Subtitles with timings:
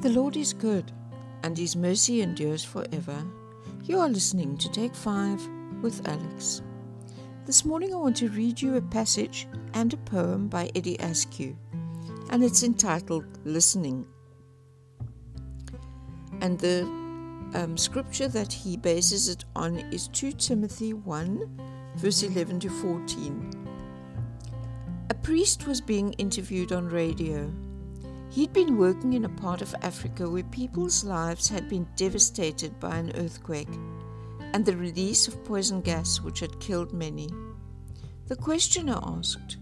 [0.00, 0.92] The Lord is good,
[1.42, 3.22] and His mercy endures forever.
[3.84, 5.46] You are listening to Take 5
[5.82, 6.62] with Alex.
[7.44, 11.54] This morning I want to read you a passage and a poem by Eddie Askew,
[12.30, 14.06] and it's entitled Listening.
[16.40, 16.84] And the
[17.52, 21.60] um, scripture that he bases it on is 2 Timothy 1,
[21.96, 23.50] verse 11 to 14.
[25.10, 27.52] A priest was being interviewed on radio.
[28.30, 32.96] He'd been working in a part of Africa where people's lives had been devastated by
[32.96, 33.68] an earthquake
[34.52, 37.28] and the release of poison gas which had killed many.
[38.28, 39.56] The questioner asked,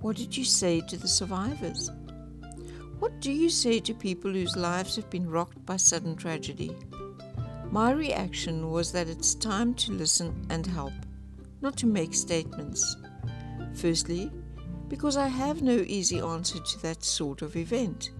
[0.00, 1.90] What did you say to the survivors?
[2.98, 6.74] What do you say to people whose lives have been rocked by sudden tragedy?
[7.70, 10.94] My reaction was that it's time to listen and help,
[11.60, 12.96] not to make statements.
[13.74, 14.32] Firstly,
[14.88, 18.10] because I have no easy answer to that sort of event.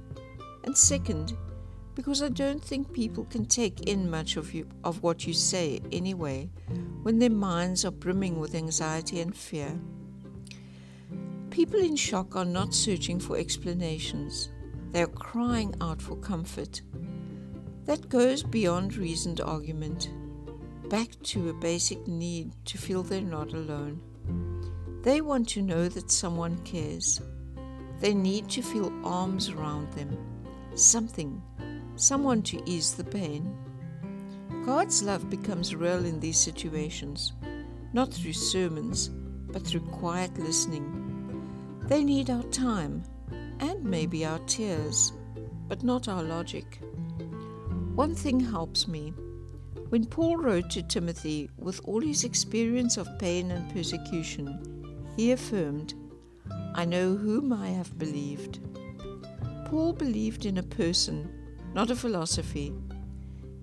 [0.65, 1.37] And second,
[1.95, 5.81] because I don't think people can take in much of, you, of what you say
[5.91, 6.48] anyway
[7.03, 9.77] when their minds are brimming with anxiety and fear.
[11.51, 14.50] People in shock are not searching for explanations,
[14.93, 16.83] they are crying out for comfort.
[17.84, 20.11] That goes beyond reasoned argument,
[20.89, 24.00] back to a basic need to feel they're not alone.
[25.03, 27.21] They want to know that someone cares.
[28.01, 30.17] They need to feel arms around them,
[30.75, 31.41] something,
[31.97, 33.57] someone to ease the pain.
[34.67, 37.33] God's love becomes real in these situations,
[37.93, 40.95] not through sermons, but through quiet listening.
[41.85, 43.03] They need our time
[43.61, 45.12] and maybe our tears,
[45.69, 46.81] but not our logic.
[47.95, 49.12] One thing helps me.
[49.89, 54.68] When Paul wrote to Timothy with all his experience of pain and persecution,
[55.19, 55.95] he affirmed,
[56.77, 58.61] I know whom I have believed.
[59.65, 61.29] Paul believed in a person,
[61.75, 62.73] not a philosophy.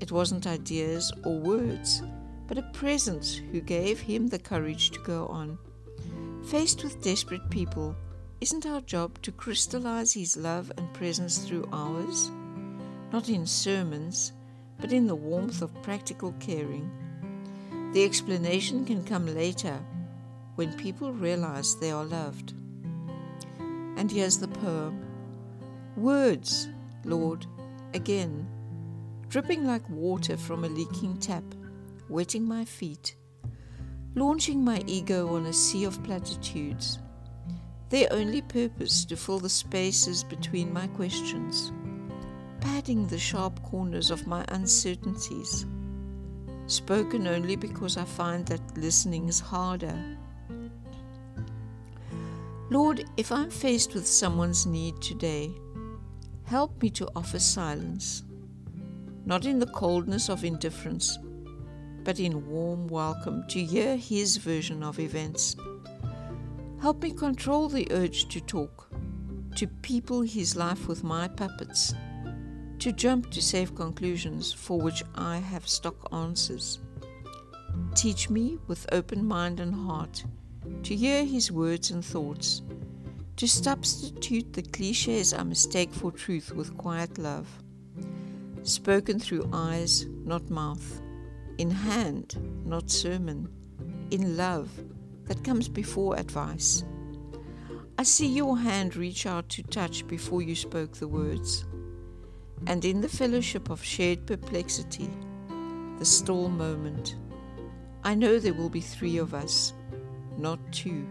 [0.02, 2.04] It wasn't ideas or words,
[2.46, 5.58] but a presence who gave him the courage to go on.
[6.44, 7.96] Faced with desperate people,
[8.42, 12.30] isn't our job to crystallize his love and presence through ours?
[13.14, 14.34] Not in sermons,
[14.78, 16.92] but in the warmth of practical caring.
[17.94, 19.80] The explanation can come later
[20.56, 22.54] when people realize they are loved.
[23.98, 25.06] And here's the poem.
[25.96, 26.70] Words,
[27.04, 27.46] Lord,
[27.94, 28.48] again,
[29.30, 31.44] dripping like water from a leaking tap,
[32.10, 33.16] wetting my feet,
[34.16, 37.00] launching my ego on a sea of platitudes,
[37.90, 41.72] their only purpose to fill the spaces between my questions,
[42.62, 45.66] padding the sharp corners of my uncertainties,
[46.68, 50.18] spoken only because I find that listening is harder
[52.72, 55.54] Lord, if I'm faced with someone's need today,
[56.46, 58.24] help me to offer silence,
[59.24, 61.20] not in the coldness of indifference,
[62.04, 65.56] but in warm welcome to hear his version of events.
[66.82, 68.90] Help me control the urge to talk,
[69.56, 71.94] to people his life with my puppets,
[72.80, 76.80] to jump to safe conclusions for which I have stock answers.
[77.94, 80.26] Teach me with open mind and heart
[80.84, 82.62] to hear his words and thoughts,
[83.38, 87.48] to substitute the cliches I mistake for truth with quiet love,
[88.64, 91.02] spoken through eyes, not mouth,
[91.58, 93.50] in hand, not sermon,
[94.12, 94.70] in love
[95.26, 96.84] that comes before advice.
[97.98, 101.66] I see your hand reach out to touch before you spoke the words,
[102.68, 105.10] and in the fellowship of shared perplexity,
[105.98, 107.16] the still moment,
[108.04, 109.74] I know there will be three of us
[110.38, 111.06] not two.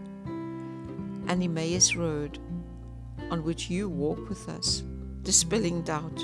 [1.27, 2.39] An Emmaus road
[3.31, 4.83] on which you walk with us,
[5.23, 6.23] dispelling doubt.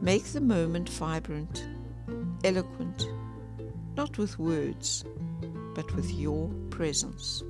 [0.00, 1.66] Make the moment vibrant,
[2.44, 3.08] eloquent,
[3.96, 5.04] not with words,
[5.74, 7.42] but with your presence.